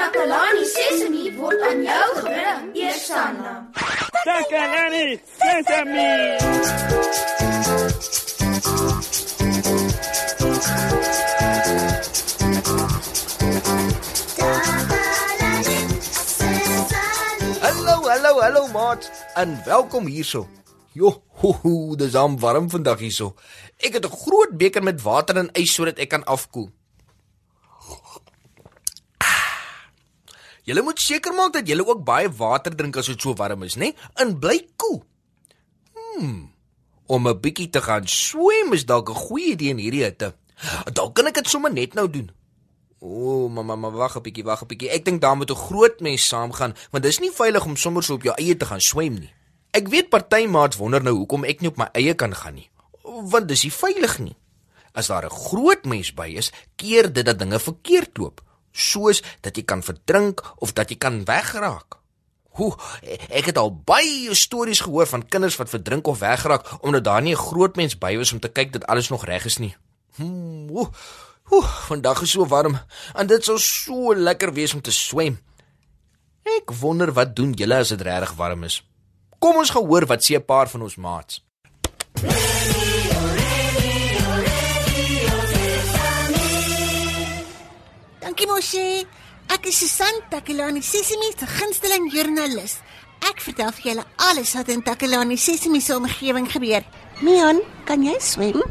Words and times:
Takalani 0.00 0.64
Sesemi 0.64 1.24
word 1.36 1.60
aan 1.60 1.82
jou 1.84 2.04
gebring, 2.16 2.68
Eersanna. 2.72 3.50
Takalani 4.24 5.20
Sesemi. 5.36 6.06
Hallo, 17.60 18.08
hallo, 18.08 18.32
hallo 18.40 18.66
maat 18.72 19.04
en 19.36 19.60
welkom 19.68 20.08
hierso. 20.08 20.46
Jo, 20.96 21.12
ho, 21.44 21.52
ho, 21.60 21.94
dis 22.00 22.16
warm 22.40 22.72
vandag 22.72 23.04
hierso. 23.04 23.34
Ek 23.76 24.00
het 24.00 24.08
'n 24.08 24.16
groot 24.24 24.56
beker 24.56 24.82
met 24.82 25.02
water 25.02 25.36
en 25.36 25.52
ys 25.52 25.74
sodat 25.74 25.98
ek 25.98 26.08
kan 26.08 26.24
afkoel. 26.24 26.72
Julle 30.64 30.82
moet 30.82 31.00
seker 31.00 31.34
maak 31.34 31.52
dat 31.52 31.68
julle 31.68 31.86
ook 31.86 32.04
baie 32.04 32.28
water 32.28 32.76
drink 32.76 32.96
as 32.96 33.06
dit 33.06 33.20
so 33.20 33.34
warm 33.34 33.62
is, 33.62 33.76
né? 33.76 33.94
En 34.14 34.38
bly 34.38 34.58
koel. 34.76 35.02
Hmm. 35.94 36.52
Om 37.06 37.28
'n 37.28 37.40
bietjie 37.40 37.70
te 37.70 37.80
gaan 37.80 38.06
swem 38.06 38.72
is 38.72 38.84
dalk 38.84 39.10
'n 39.10 39.14
goeie 39.14 39.52
idee 39.52 39.70
in 39.70 39.78
hierdie 39.78 40.04
hitte. 40.04 40.34
Dalk 40.92 41.14
kan 41.14 41.26
ek 41.26 41.34
dit 41.34 41.48
sommer 41.48 41.72
net 41.72 41.94
nou 41.94 42.10
doen. 42.10 42.30
O, 43.00 43.08
oh, 43.08 43.50
mamma, 43.50 43.76
maar 43.76 43.90
wag 43.90 44.16
'n 44.16 44.22
bietjie, 44.22 44.44
wag 44.44 44.62
'n 44.62 44.66
bietjie. 44.66 44.90
Ek 44.90 45.04
dink 45.04 45.20
daar 45.20 45.36
moet 45.36 45.50
'n 45.50 45.56
groot 45.56 46.00
mens 46.00 46.28
saamgaan, 46.28 46.74
want 46.90 47.04
dis 47.04 47.18
nie 47.18 47.32
veilig 47.32 47.64
om 47.64 47.76
sommer 47.76 48.02
so 48.02 48.14
op 48.14 48.22
jou 48.22 48.34
eie 48.36 48.56
te 48.56 48.66
gaan 48.66 48.80
swem 48.80 49.14
nie. 49.14 49.32
Ek 49.70 49.88
weet 49.88 50.08
party 50.10 50.46
maats 50.46 50.76
wonder 50.76 51.02
nou 51.02 51.14
hoekom 51.14 51.44
ek 51.44 51.60
nie 51.60 51.70
op 51.70 51.76
my 51.76 51.88
eie 51.92 52.14
kan 52.14 52.34
gaan 52.34 52.54
nie. 52.54 52.70
Want 53.02 53.48
dis 53.48 53.62
nie 53.62 53.72
veilig 53.72 54.18
nie. 54.18 54.36
As 54.92 55.06
daar 55.06 55.24
'n 55.24 55.30
groot 55.30 55.84
mens 55.84 56.14
by 56.14 56.28
is, 56.36 56.52
keer 56.76 57.12
dit 57.12 57.24
dat 57.24 57.38
dinge 57.38 57.58
verkeerd 57.58 58.18
loop, 58.18 58.42
soos 58.72 59.22
dat 59.40 59.56
jy 59.56 59.64
kan 59.64 59.82
verdrink 59.82 60.42
of 60.58 60.72
dat 60.72 60.90
jy 60.90 60.96
kan 60.96 61.24
wegraak. 61.24 61.98
Hoe 62.58 62.74
ek 63.28 63.52
het 63.52 63.58
al 63.58 63.70
baie 63.72 64.34
stories 64.34 64.80
gehoor 64.80 65.06
van 65.06 65.26
kinders 65.28 65.56
wat 65.56 65.70
verdrink 65.70 66.06
of 66.06 66.18
wegraak 66.18 66.66
omdat 66.82 67.04
daar 67.04 67.22
nie 67.22 67.34
'n 67.34 67.44
groot 67.46 67.76
mens 67.76 67.98
by 67.98 68.16
was 68.16 68.32
om 68.32 68.40
te 68.40 68.48
kyk 68.48 68.72
dat 68.72 68.86
alles 68.86 69.08
nog 69.08 69.24
reg 69.24 69.44
is 69.44 69.58
nie. 69.58 69.76
Hmm, 70.16 70.70
oe, 70.70 70.88
oe, 71.50 71.62
vandag 71.62 72.22
is 72.22 72.30
so 72.30 72.46
warm 72.46 72.80
en 73.14 73.26
dit 73.26 73.44
sou 73.44 73.58
so 73.58 74.14
lekker 74.14 74.52
wees 74.52 74.74
om 74.74 74.80
te 74.80 74.92
swem. 74.92 75.38
Ek 76.42 76.72
wonder 76.72 77.12
wat 77.12 77.36
doen 77.36 77.52
julle 77.52 77.76
as 77.76 77.88
dit 77.88 78.00
regtig 78.00 78.34
warm 78.34 78.64
is. 78.64 78.82
Kom 79.38 79.56
ons 79.56 79.70
gaan 79.70 79.86
hoor 79.86 80.06
wat 80.06 80.22
sê 80.22 80.34
'n 80.36 80.44
paar 80.44 80.68
van 80.68 80.82
ons 80.82 80.96
maats. 80.96 81.42
Dankie 88.40 88.54
Moshi. 88.56 89.06
Ek 89.52 89.66
is 89.68 89.76
Susan 89.76 90.16
Takelani 90.32 90.80
Sesimi 90.80 91.28
se 91.36 91.44
gunsteling 91.44 92.06
joernalis. 92.08 92.78
Ek 93.28 93.36
vertel 93.44 93.68
vir 93.76 93.84
julle 93.84 94.04
alles 94.16 94.54
wat 94.56 94.70
in 94.72 94.80
Takelani 94.80 95.36
Sesimi 95.36 95.80
se 95.84 95.92
omgewing 95.92 96.48
gebeur. 96.48 96.80
Mion, 97.20 97.60
kan 97.84 98.00
jy 98.00 98.14
swem? 98.16 98.62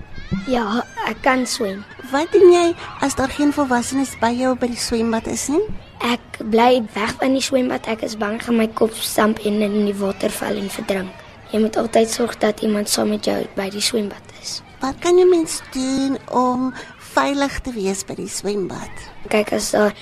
Ja, 0.49 0.81
ek 1.05 1.21
kan 1.21 1.45
swem. 1.45 1.83
Wat 2.09 2.33
doen 2.33 2.49
jy 2.49 2.63
as 3.05 3.13
daar 3.13 3.29
geen 3.29 3.53
volwassenes 3.53 4.15
by 4.17 4.31
jou 4.39 4.55
by 4.57 4.71
die 4.73 4.81
swembad 4.87 5.29
is 5.29 5.45
nie? 5.53 5.61
Ek 6.01 6.41
bly 6.49 6.81
weg 6.95 7.13
van 7.21 7.37
die 7.37 7.45
swembad. 7.45 7.85
Ek 7.93 8.01
is 8.09 8.17
bang 8.17 8.41
gaan 8.41 8.57
my 8.57 8.71
kop 8.73 8.97
stamp 8.97 9.45
en 9.45 9.61
in 9.61 9.83
die 9.83 9.97
water 10.01 10.33
val 10.33 10.57
en 10.57 10.73
verdrink. 10.79 11.13
Jy 11.53 11.61
moet 11.61 11.77
altyd 11.77 12.09
sorg 12.09 12.39
dat 12.41 12.65
iemand 12.65 12.89
saam 12.89 13.13
met 13.13 13.29
jou 13.29 13.37
by 13.53 13.69
die 13.69 13.85
swembad 13.85 14.33
is. 14.41 14.63
Wat 14.81 14.97
kan 15.05 15.21
jy 15.21 15.29
mens 15.29 15.61
doen 15.75 16.17
om 16.33 16.71
veilig 17.13 17.59
te 17.65 17.73
wees 17.75 18.03
by 18.07 18.15
die 18.19 18.29
swembad? 18.31 19.03
Kyk 19.31 19.53
as 19.57 19.71
daar 19.75 19.95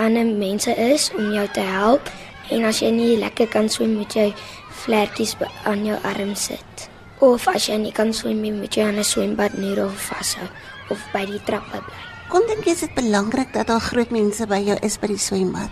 ander 0.00 0.26
mense 0.26 0.72
is 0.80 1.10
om 1.18 1.32
jou 1.34 1.46
te 1.54 1.64
help 1.64 2.10
en 2.54 2.66
as 2.68 2.80
jy 2.82 2.90
nie 2.94 3.14
lekker 3.20 3.48
kan 3.52 3.68
swem 3.72 3.94
moet 3.98 4.14
jy 4.16 4.28
vlekkies 4.84 5.36
aan 5.64 5.84
jou 5.86 5.98
arm 6.04 6.34
sit. 6.38 6.88
Of 7.24 7.48
as 7.48 7.68
jy 7.70 7.78
nie 7.80 7.94
kan 7.94 8.12
swem 8.12 8.42
nie 8.42 8.52
moet 8.52 8.76
jy 8.76 8.88
aan 8.88 8.98
'n 8.98 9.04
swembad 9.04 9.58
neer 9.58 9.84
of 9.84 9.96
vashou 10.10 10.48
of 10.90 11.00
by 11.12 11.24
die 11.26 11.40
trappe 11.46 11.80
bly. 11.80 12.02
Kom 12.28 12.46
dink 12.48 12.64
jy 12.66 12.72
is 12.72 12.80
dit 12.80 12.94
belangrik 12.94 13.52
dat 13.52 13.66
daar 13.66 13.80
groot 13.80 14.10
mense 14.10 14.46
by 14.46 14.58
jou 14.58 14.76
is 14.82 14.98
by 14.98 15.06
die 15.06 15.18
swembad? 15.18 15.70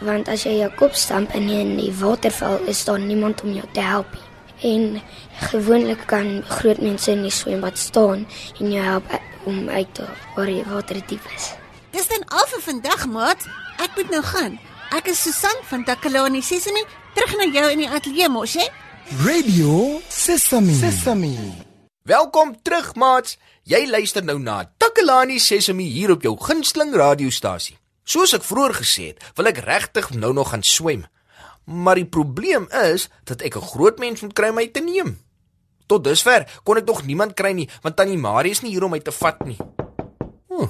Want 0.00 0.28
as 0.28 0.44
jy 0.44 0.58
jou 0.60 0.70
kop 0.76 0.94
stamp 0.94 1.34
en 1.34 1.48
jy 1.48 1.60
in 1.64 1.76
die 1.76 1.92
water 2.00 2.30
val, 2.30 2.58
is 2.66 2.84
daar 2.84 3.00
niemand 3.00 3.42
om 3.42 3.52
jou 3.52 3.66
te 3.72 3.80
help 3.80 4.12
nie. 4.12 4.23
En 4.64 5.02
gewoonlik 5.50 6.06
kan 6.08 6.42
groot 6.48 6.80
mense 6.80 7.10
in 7.12 7.22
die 7.26 7.32
swembad 7.32 7.78
staan 7.78 8.24
en 8.60 8.72
jou 8.72 8.84
help 8.84 9.10
om 9.44 9.68
uit 9.68 9.90
te 9.94 10.06
waar 10.36 10.48
die 10.48 10.64
water 10.64 11.00
diep 11.06 11.26
is. 11.36 11.50
Dis 11.92 12.08
dan 12.08 12.24
al 12.32 12.46
vir 12.48 12.62
vandag, 12.64 13.04
maat. 13.12 13.44
Ek 13.84 13.92
moet 13.98 14.10
nou 14.10 14.22
gaan. 14.24 14.56
Ek 14.96 15.10
is 15.12 15.20
Susan 15.20 15.60
van 15.68 15.84
Takalani 15.84 16.40
Sesimi, 16.42 16.80
terug 17.14 17.36
na 17.36 17.50
jou 17.52 17.66
in 17.74 17.84
die 17.84 17.90
ateljee 17.90 18.28
mos, 18.32 18.56
hè? 18.56 18.66
Radio 19.26 20.00
Sesame. 20.08 20.72
Sesame. 20.80 21.34
Welkom 22.08 22.56
terug 22.62 22.94
maats. 22.94 23.36
Jy 23.68 23.84
luister 23.90 24.24
nou 24.24 24.38
na 24.40 24.62
Takalani 24.80 25.38
Sesemi 25.38 25.84
hier 25.92 26.14
op 26.16 26.24
jou 26.24 26.34
gunsteling 26.40 26.94
radiostasie. 26.96 27.76
Soos 28.04 28.32
ek 28.36 28.44
vroeër 28.44 28.78
gesê 28.80 29.10
het, 29.12 29.20
wil 29.36 29.52
ek 29.52 29.60
regtig 29.64 30.10
nou 30.16 30.32
nog 30.36 30.50
gaan 30.52 30.64
swem. 30.64 31.04
Maar 31.64 31.94
die 31.94 32.06
probleem 32.06 32.66
is 32.70 33.08
dat 33.24 33.40
ek 33.40 33.56
'n 33.56 33.68
groot 33.72 33.98
mens 33.98 34.20
moet 34.20 34.32
kry 34.32 34.48
om 34.48 34.54
my 34.54 34.68
te 34.68 34.80
neem. 34.80 35.18
Tot 35.86 36.04
dusver 36.04 36.60
kon 36.62 36.76
ek 36.76 36.84
nog 36.84 37.04
niemand 37.04 37.34
kry 37.34 37.52
nie, 37.52 37.68
want 37.82 37.96
tannie 37.96 38.18
Marie 38.18 38.50
is 38.50 38.60
nie 38.60 38.70
hier 38.70 38.84
om 38.84 38.90
my 38.90 39.00
te 39.00 39.12
vat 39.12 39.44
nie. 39.44 39.56
Hm, 40.48 40.68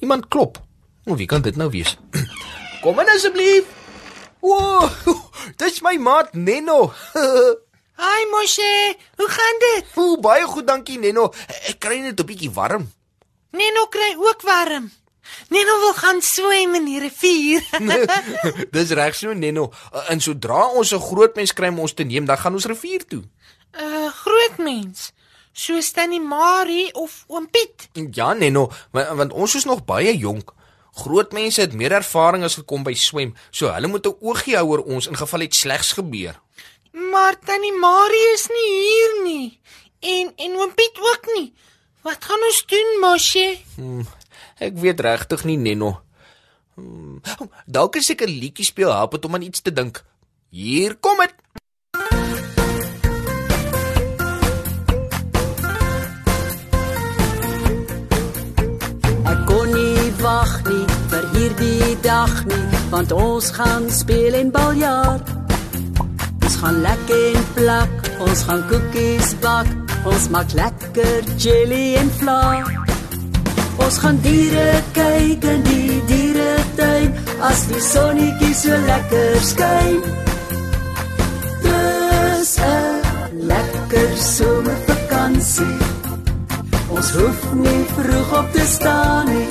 iemand 0.00 0.28
klop. 0.28 0.58
O, 1.04 1.16
wie 1.16 1.26
kan 1.26 1.42
dit 1.42 1.56
nou 1.56 1.70
wees? 1.70 1.96
Kom 2.82 3.00
in 3.00 3.08
asseblief. 3.08 3.64
O, 4.40 4.88
dis 5.60 5.80
my 5.80 5.96
maat 5.96 6.34
Nenno. 6.34 6.92
Hi 8.02 8.24
Moshe, 8.30 8.96
hoe 9.16 9.28
gaan 9.28 9.58
dit? 9.60 9.84
O, 9.94 10.16
baie 10.20 10.46
goed, 10.46 10.66
dankie 10.66 10.98
Nenno. 10.98 11.32
Ek 11.68 11.78
kry 11.78 12.00
net 12.00 12.20
'n 12.20 12.26
bietjie 12.26 12.50
warm. 12.50 12.88
Neno 13.52 13.86
kry 13.86 14.16
ook 14.16 14.42
warm. 14.42 14.90
Neno 15.48 15.78
wil 15.80 15.94
gaan 15.94 16.22
swem 16.22 16.74
in 16.74 16.84
die 16.84 17.00
rivier. 17.00 17.62
Dis 18.74 18.90
reg 18.90 19.14
so 19.14 19.32
Nenno. 19.32 19.70
En 20.08 20.20
sodra 20.20 20.66
ons 20.68 20.92
'n 20.92 21.00
groot 21.00 21.34
mens 21.36 21.52
kry 21.52 21.68
om 21.68 21.78
ons 21.78 21.94
te 21.94 22.02
neem, 22.02 22.24
dan 22.24 22.38
gaan 22.38 22.52
ons 22.52 22.66
rivier 22.66 23.06
toe. 23.06 23.22
'n 23.22 23.82
uh, 23.82 24.08
Groot 24.12 24.58
mens, 24.58 25.12
soos 25.52 25.90
Tannie 25.92 26.20
Marie 26.20 26.94
of 26.94 27.24
Oom 27.28 27.50
Piet. 27.50 27.88
Ja 28.12 28.36
want, 28.36 29.08
want 29.16 29.32
ons 29.32 29.54
is 29.54 29.64
nog 29.64 29.84
baie 29.84 30.16
jonk. 30.16 30.52
Groot 30.92 31.32
mense 31.32 31.60
het 31.60 31.72
meer 31.72 31.92
ervaring 31.92 32.44
as 32.44 32.54
gekom 32.54 32.82
by 32.84 32.92
swem, 32.94 33.34
so 33.50 33.72
hulle 33.72 33.88
moet 33.88 34.06
'n 34.06 34.16
oogie 34.20 34.56
hou 34.56 34.66
oor 34.68 34.84
ons 34.84 35.06
in 35.06 35.16
geval 35.16 35.40
iets 35.40 35.58
slegs 35.58 35.92
gebeur. 35.92 36.40
Maar 36.92 37.38
Tannie 37.38 37.78
Marie 37.78 38.32
is 38.34 38.46
nie 38.48 38.70
hier 38.84 39.22
nie. 39.24 39.60
En 40.00 40.32
en 40.36 40.56
Oom 40.56 40.74
Piet 40.74 40.98
ook 40.98 41.26
nie. 41.34 41.54
Wat 42.02 42.24
gaan 42.24 42.42
ons 42.42 42.64
doen, 42.66 42.88
Moshe? 43.00 43.58
Hmm, 43.76 44.02
ek 44.58 44.74
weet 44.82 45.00
regtig 45.06 45.44
nie 45.46 45.54
Nenno. 45.56 46.00
Hmm, 46.74 47.20
dalk 47.66 47.96
as 48.00 48.10
ek 48.10 48.26
'n 48.26 48.38
liedjie 48.42 48.66
speel 48.66 48.90
help 48.90 49.12
dit 49.14 49.24
om 49.24 49.34
aan 49.34 49.46
iets 49.46 49.62
te 49.62 49.70
dink. 49.72 50.02
Hier 50.50 50.96
kom 50.98 51.18
dit. 51.22 51.34
Ek 59.32 59.40
kon 59.46 59.68
nie 59.70 60.10
wag 60.18 60.52
nie 60.66 60.86
vir 61.10 61.24
hierdie 61.34 62.00
dag 62.02 62.34
nie, 62.50 62.66
want 62.90 63.12
ons 63.12 63.50
gaan 63.50 63.90
speel 63.90 64.34
en 64.34 64.50
baljaar. 64.50 65.22
Ons 66.42 66.56
gaan 66.56 66.82
lekker 66.82 67.36
en 67.36 67.46
plak, 67.54 67.94
ons 68.18 68.42
gaan 68.42 68.66
koekies 68.68 69.38
bak, 69.38 69.81
ons 70.04 70.28
maak 70.34 70.52
lekker 70.58 71.22
jelly 71.38 71.94
en 72.00 72.10
vla. 72.18 72.42
Ons 73.82 73.98
gaan 74.02 74.18
diere 74.24 74.82
kyk 74.96 75.46
in 75.52 75.62
die 75.66 76.00
dieretuin 76.10 77.14
as 77.48 77.64
die 77.70 77.82
sonnetjie 77.82 78.54
so 78.54 78.78
lekker 78.88 79.38
skyn. 79.50 79.98
Dis 81.64 82.52
'n 82.58 83.46
lekker 83.52 84.10
somervakansie. 84.36 85.78
Ons 86.88 87.10
hoef 87.16 87.40
nie 87.64 87.82
vroeg 87.94 88.38
op 88.38 88.52
te 88.52 88.64
staan 88.66 89.26
nie. 89.26 89.48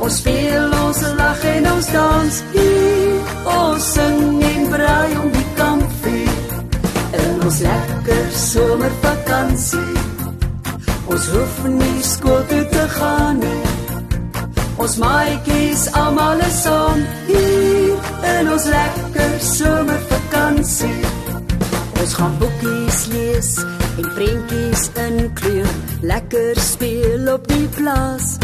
Ons 0.00 0.16
speel, 0.16 0.72
ons 0.84 1.00
lag 1.18 1.44
en 1.44 1.72
ons 1.72 1.86
dans 1.92 2.42
hier. 2.52 3.20
Ons 3.44 3.92
sing 3.92 4.39
ons 7.50 7.62
lekker 7.66 8.26
somervakansie. 8.30 9.94
Ons 11.10 11.24
hoef 11.34 11.54
nie 11.66 12.02
skool 12.06 12.44
toe 12.50 12.62
te 12.70 12.82
gaan 12.94 13.40
nie. 13.42 13.62
Ons 14.80 14.94
maatjies 15.02 15.88
almal 15.98 16.38
is 16.46 16.60
saam 16.62 17.00
hier 17.26 18.06
in 18.34 18.52
ons 18.54 18.68
lekker 18.70 19.34
somervakansie. 19.48 21.00
Ons 21.98 22.14
gaan 22.20 22.38
boekies 22.38 23.00
lees 23.16 23.50
en 23.64 24.12
prentjies 24.14 24.86
inkleur, 25.08 25.74
lekker 26.06 26.62
speel 26.70 27.34
op 27.34 27.50
die 27.50 27.66
plaas. 27.74 28.36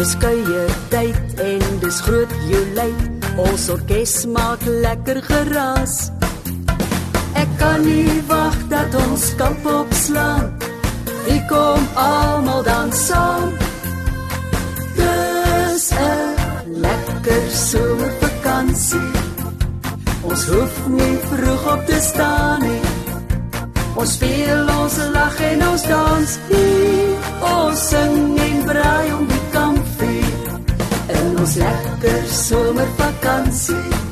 Dis 0.00 0.16
kuier 0.24 0.72
tyd 0.96 1.44
en 1.44 1.68
dis 1.84 2.02
groot 2.08 2.34
joelei. 2.48 2.90
Ons 3.36 3.68
orkes 3.76 4.18
maak 4.32 4.64
lekker 4.64 5.20
geraas. 5.28 6.00
Ek 7.62 7.68
kan 7.68 7.84
nie 7.86 8.22
wag 8.26 8.56
dat 8.66 8.94
ons 8.98 9.24
kamp 9.38 9.66
opslaan. 9.70 10.48
Wie 11.26 11.38
kom 11.46 11.84
almal 11.94 12.62
dan 12.66 12.90
saam? 12.90 13.54
Dis 14.98 15.86
'n 15.94 16.34
lekker 16.84 17.44
somervakansie. 17.70 19.10
Ons 20.26 20.42
hoef 20.50 20.74
nie 20.98 21.16
vroeg 21.30 21.64
op 21.74 21.86
te 21.86 21.98
staan 22.00 22.60
nie. 22.66 22.82
Ons 23.94 24.12
speel, 24.12 24.62
ons 24.82 24.96
lag 25.14 25.36
en 25.50 25.68
ons 25.70 25.82
dans. 25.94 26.30
Hier, 26.50 27.14
ons 27.58 27.88
sing 27.88 28.38
en 28.48 28.58
braai 28.64 29.12
om 29.18 29.26
die 29.26 29.46
kampvuur. 29.56 30.34
In 31.18 31.38
ons 31.38 31.54
lekker 31.54 32.22
somervakansie. 32.26 34.11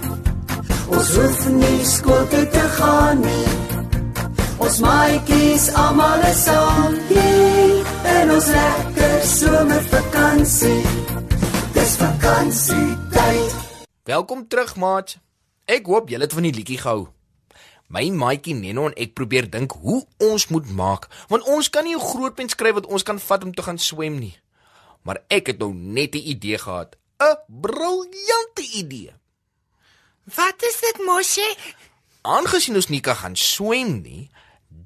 Ons 1.00 1.14
hoef 1.16 1.44
nie 1.56 1.84
skool 1.88 2.26
toe 2.28 2.42
te 2.52 2.62
gaan 2.76 3.22
nie. 3.24 3.52
Ons 4.60 4.80
maatjies 4.84 5.62
almal 5.80 6.24
is 6.28 6.40
saam 6.44 6.96
hier 7.08 7.86
in 8.10 8.32
ons 8.34 8.48
lekker 8.52 9.14
somervakansie. 9.30 10.82
Dis 11.72 11.94
vakansietyd. 12.02 13.54
Welkom 14.10 14.42
terug, 14.52 14.74
maat. 14.76 15.14
Ek 15.64 15.88
hoop 15.88 16.12
julle 16.12 16.28
het 16.28 16.36
van 16.36 16.44
die 16.44 16.52
liedjie 16.58 16.76
gehou. 16.82 17.06
My 17.88 18.04
maatjie 18.12 18.58
Neno 18.58 18.90
en 18.90 18.96
ek 19.00 19.14
probeer 19.16 19.48
dink 19.48 19.78
hoe 19.80 20.02
ons 20.20 20.50
moet 20.52 20.68
maak, 20.68 21.08
want 21.32 21.48
ons 21.48 21.70
kan 21.72 21.88
nie 21.88 21.96
'n 21.96 22.08
groot 22.10 22.36
pen 22.36 22.52
skryf 22.52 22.76
wat 22.76 22.90
ons 22.92 23.02
kan 23.08 23.16
vat 23.18 23.44
om 23.44 23.54
te 23.54 23.62
gaan 23.62 23.78
swem 23.78 24.20
nie. 24.20 24.36
Maar 25.08 25.24
ek 25.30 25.46
het 25.46 25.58
nou 25.64 25.72
net 25.72 26.12
'n 26.12 26.28
idee 26.28 26.58
gehad. 26.58 27.00
'n 27.16 27.40
Briljante 27.48 28.68
idee. 28.76 29.19
Wat 30.24 30.62
is 30.62 30.80
dit, 30.80 30.98
Moshi? 31.06 31.48
Aangesien 32.22 32.76
ons 32.76 32.90
nie 32.92 33.00
kan 33.00 33.16
gaan 33.16 33.36
swem 33.36 34.00
nie, 34.04 34.28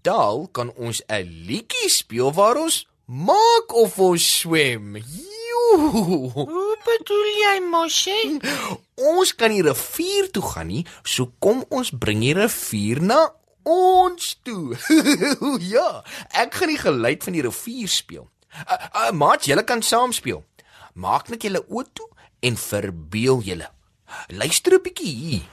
dal 0.07 0.47
kan 0.53 0.71
ons 0.79 1.03
'n 1.09 1.27
liedjie 1.49 1.91
speel 1.91 2.33
waar 2.33 2.57
ons 2.57 2.87
maak 3.05 3.75
of 3.75 3.99
ons 3.99 4.39
swem. 4.39 4.97
Joe. 4.97 6.31
Hoe 6.35 6.77
bedoel 6.85 7.27
jy, 7.43 7.61
Moshi? 7.71 8.39
Ons 8.95 9.35
kan 9.35 9.51
die 9.51 9.63
rivier 9.63 10.31
toe 10.31 10.43
gaan 10.43 10.67
nie, 10.67 10.87
so 11.03 11.33
kom 11.39 11.65
ons 11.69 11.91
bring 11.91 12.21
die 12.21 12.35
rivier 12.35 13.01
na 13.03 13.35
ons 13.63 14.37
toe. 14.43 14.77
ja, 15.75 16.05
ek 16.31 16.55
gaan 16.55 16.69
die 16.69 16.79
geluid 16.79 17.25
van 17.25 17.33
die 17.33 17.43
rivier 17.43 17.89
speel. 17.89 18.29
Uh, 18.55 18.79
uh, 18.95 19.11
maat, 19.11 19.45
julle 19.45 19.65
kan 19.65 19.83
saam 19.83 20.13
speel. 20.13 20.45
Maak 20.95 21.29
net 21.29 21.43
julle 21.43 21.65
oë 21.67 21.89
toe 21.93 22.09
en 22.41 22.57
verbeel 22.57 23.43
julle. 23.43 23.69
Luister 24.29 24.73
'n 24.75 24.83
bietjie 24.83 25.15
hier. 25.17 25.47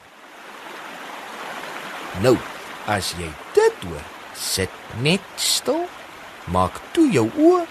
Nou, 2.21 2.37
as 2.85 3.13
jy 3.17 3.29
dit 3.53 3.75
hoor, 3.87 4.05
sit 4.35 4.69
net 4.99 5.21
stil. 5.35 5.87
Maak 6.45 6.81
toe 6.91 7.07
jou 7.11 7.29
oë 7.37 7.65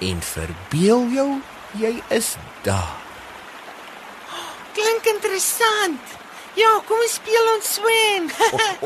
en 0.00 0.22
verbeel 0.22 1.08
jou 1.10 1.40
jy 1.80 2.02
is 2.08 2.36
daar. 2.62 2.96
Klink 4.72 5.04
interessant. 5.04 6.18
Ja, 6.58 6.70
kom 6.86 6.98
ons 6.98 7.14
speel 7.14 7.46
ons 7.56 7.74
swem. 7.74 8.30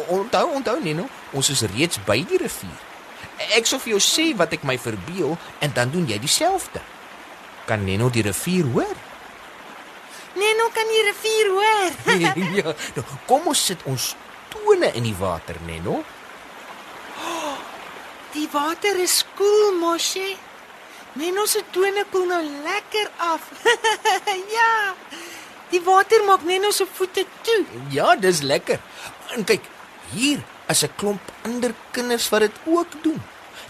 Onthou, 0.08 0.50
onthou 0.55 0.81
Nino, 0.81 1.08
ons 1.32 1.50
is 1.50 1.64
reeds 1.75 1.99
by 2.06 2.20
die 2.29 2.38
rivier. 2.38 2.81
Ek 3.56 3.67
sou 3.67 3.81
vir 3.82 3.96
jou 3.96 4.02
sê 4.02 4.31
wat 4.37 4.52
ek 4.52 4.64
my 4.69 4.76
verbeel 4.79 5.35
en 5.61 5.73
dan 5.75 5.91
doen 5.91 6.06
jy 6.08 6.19
dieselfde. 6.23 6.81
Kan 7.67 7.85
Nino 7.85 8.11
die 8.12 8.23
rivier 8.23 8.69
hoor? 8.73 8.96
Kan 10.85 10.93
die 10.93 11.05
rivier 11.09 11.49
hoor. 11.49 11.93
ja, 12.61 12.73
nou, 12.95 13.05
kom 13.27 13.47
ons 13.49 13.61
sit 13.71 13.81
ons 13.89 14.11
tone 14.53 14.91
in 14.99 15.07
die 15.07 15.17
water, 15.17 15.57
Neno. 15.65 16.03
Die 18.35 18.49
water 18.53 18.99
is 19.01 19.23
koel, 19.39 19.79
Moshi. 19.79 20.35
Neno 21.17 21.47
se 21.47 21.63
tone 21.73 22.05
koel 22.11 22.27
nou 22.29 22.43
lekker 22.67 23.09
af. 23.23 23.49
ja. 24.57 24.93
Die 25.73 25.81
water 25.87 26.27
maak 26.29 26.45
Neno 26.45 26.75
se 26.75 26.85
voete 26.99 27.25
toe. 27.47 27.63
Ja, 27.95 28.13
dis 28.21 28.43
lekker. 28.45 28.83
En 29.33 29.49
kyk, 29.49 29.65
hier 30.13 30.45
is 30.69 30.85
'n 30.85 30.93
klomp 31.01 31.33
ander 31.49 31.73
kinders 31.97 32.29
wat 32.29 32.45
dit 32.45 32.57
ook 32.65 32.93
doen. 33.03 33.23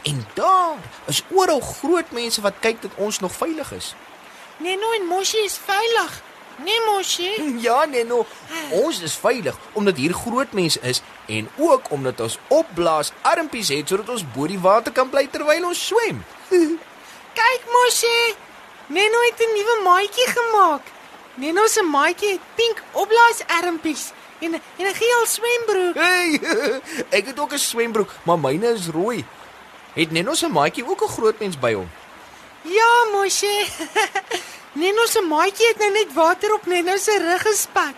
En 0.03 0.27
daar 0.35 0.83
is 1.07 1.23
oral 1.31 1.61
groot 1.61 2.11
mense 2.11 2.41
wat 2.41 2.59
kyk 2.61 2.83
dat 2.83 2.95
ons 2.97 3.19
nog 3.19 3.33
veilig 3.33 3.73
is. 3.73 3.95
Neno 4.59 4.93
en 4.99 5.07
Moshi 5.07 5.45
is 5.45 5.59
veilig. 5.59 6.23
Nee, 6.57 6.81
Moshi. 6.87 7.31
Ja, 7.67 7.85
Neno, 7.85 8.27
ons 8.71 9.01
is 9.03 9.15
veilig 9.15 9.57
omdat 9.73 9.97
hier 9.97 10.13
groot 10.13 10.53
mense 10.53 10.81
is 10.81 11.03
en 11.27 11.49
ook 11.57 11.91
omdat 11.91 12.21
ons 12.21 12.39
opblaas 12.49 13.13
armpies 13.23 13.69
het 13.69 13.89
sodat 13.89 14.09
ons 14.09 14.25
bo 14.35 14.47
die 14.47 14.59
water 14.59 14.93
kan 14.93 15.11
bly 15.11 15.27
terwyl 15.27 15.67
ons 15.67 15.87
swem. 15.87 16.25
Kyk, 17.39 17.63
Moshi. 17.77 18.35
Neno 18.87 19.19
het 19.27 19.41
'n 19.41 19.53
nuwe 19.57 19.77
maatjie 19.83 20.29
gemaak. 20.29 20.83
Neno 21.35 21.67
se 21.67 21.83
maatjie 21.83 22.31
het 22.31 22.41
pink 22.55 22.83
opblaasarmpies 22.93 24.13
en 24.39 24.55
en 24.55 24.87
'n 24.87 24.95
geel 24.95 25.27
swembroek. 25.27 25.95
Hey, 25.95 26.41
ek 27.19 27.27
het 27.27 27.39
ook 27.39 27.53
'n 27.53 27.59
swembroek, 27.59 28.11
maar 28.23 28.39
myne 28.39 28.69
is 28.73 28.87
rooi. 28.87 29.25
Het 29.95 30.11
Neno 30.11 30.35
se 30.35 30.49
maatjie 30.49 30.87
ook 30.89 31.03
'n 31.03 31.09
groot 31.17 31.39
mens 31.39 31.59
by 31.59 31.73
hom? 31.73 31.91
Ja, 32.63 32.91
Moshi. 33.13 33.67
Neno 34.75 35.07
se 35.07 35.21
maatjie 35.23 35.69
het 35.71 35.79
nou 35.79 35.91
net 35.95 36.13
water 36.15 36.55
op 36.55 36.67
Neno 36.67 36.97
se 36.99 37.15
rug 37.23 37.43
gespat. 37.47 37.95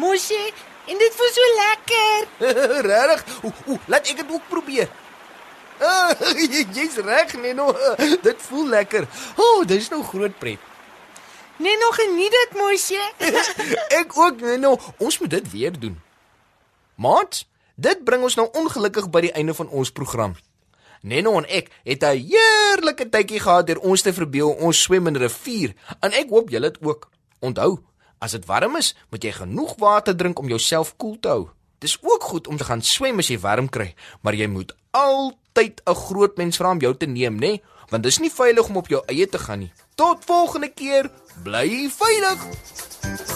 Moshi, 0.00 0.52
en 0.86 0.98
dit 0.98 1.16
voel 1.16 1.32
so 1.32 1.48
lekker. 1.56 2.28
Regtig? 2.90 3.24
Oeh, 3.44 3.80
laat 3.86 4.08
ek 4.08 4.22
dit 4.22 4.32
ook 4.32 4.48
probeer. 4.52 4.88
Ah, 5.76 6.08
Jy's 6.72 6.94
reg, 7.04 7.34
Neno. 7.36 7.66
Dit 8.24 8.38
voel 8.48 8.70
lekker. 8.72 9.04
O, 9.36 9.42
oh, 9.44 9.66
dis 9.68 9.90
nou 9.92 9.98
groot 10.08 10.32
pret. 10.40 10.62
Neno 11.60 11.90
geniet 11.92 12.32
dit, 12.32 12.54
Moshi. 12.56 12.96
Ek 13.92 14.16
ook, 14.16 14.40
Neno. 14.40 14.78
Ons 14.96 15.18
moet 15.20 15.34
dit 15.36 15.50
weer 15.52 15.76
doen. 15.76 15.98
Maat, 16.96 17.42
dit 17.76 18.04
bring 18.08 18.24
ons 18.24 18.38
nou 18.40 18.48
ongelukkig 18.56 19.10
by 19.12 19.26
die 19.26 19.34
einde 19.36 19.52
van 19.58 19.68
ons 19.68 19.92
program. 19.92 20.32
Neno 21.06 21.36
en 21.38 21.46
ek 21.46 21.70
het 21.86 22.02
'n 22.02 22.18
heerlike 22.18 23.08
tydjie 23.08 23.40
gehad 23.40 23.66
deur 23.66 23.78
ons 23.78 24.02
te 24.02 24.12
verbeel 24.12 24.50
ons 24.50 24.82
swem 24.82 25.06
in 25.06 25.14
'n 25.14 25.22
rivier 25.22 25.74
en 26.00 26.12
ek 26.12 26.28
hoop 26.28 26.50
julle 26.50 26.66
het 26.66 26.82
ook. 26.82 27.10
Onthou, 27.40 27.78
as 28.18 28.32
dit 28.32 28.44
warm 28.46 28.76
is, 28.76 28.96
moet 29.10 29.22
jy 29.22 29.32
genoeg 29.32 29.74
water 29.78 30.16
drink 30.16 30.38
om 30.38 30.48
jouself 30.48 30.96
koel 30.96 31.16
te 31.20 31.28
hou. 31.28 31.48
Dis 31.78 31.98
ook 32.02 32.22
goed 32.22 32.46
om 32.46 32.56
te 32.56 32.64
gaan 32.64 32.82
swem 32.82 33.18
as 33.18 33.28
jy 33.28 33.38
warm 33.38 33.68
kry, 33.68 33.94
maar 34.22 34.34
jy 34.34 34.46
moet 34.46 34.74
altyd 34.90 35.80
'n 35.86 35.94
groot 35.94 36.36
mens 36.36 36.56
vra 36.56 36.70
om 36.70 36.80
jou 36.80 36.96
te 36.96 37.06
neem, 37.06 37.38
né? 37.38 37.62
Want 37.90 38.02
dis 38.02 38.18
nie 38.18 38.30
veilig 38.30 38.68
om 38.68 38.76
op 38.76 38.88
jou 38.88 39.02
eie 39.06 39.28
te 39.28 39.38
gaan 39.38 39.58
nie. 39.58 39.72
Tot 39.94 40.24
volgende 40.24 40.68
keer, 40.68 41.10
bly 41.42 41.90
veilig. 41.90 43.35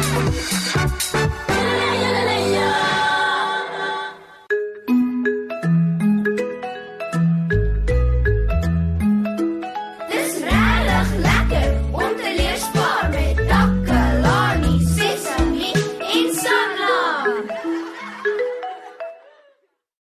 Yeah. 0.00 1.87